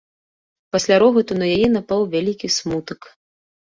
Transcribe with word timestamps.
Пасля 0.75 0.95
рогату 1.05 1.39
на 1.41 1.45
яе 1.59 1.69
напаў 1.77 2.01
вялікі 2.17 2.47
смутак. 2.61 3.01